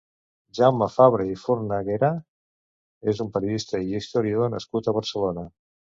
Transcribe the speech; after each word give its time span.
Jaume 0.59 0.87
Fabre 0.93 1.27
i 1.33 1.37
Fornaguera 1.41 2.11
és 3.13 3.23
un 3.27 3.33
periodista 3.39 3.87
i 3.87 3.97
historiador 4.03 4.55
nascut 4.59 4.87
a 4.95 5.01
Barcelona. 5.01 5.51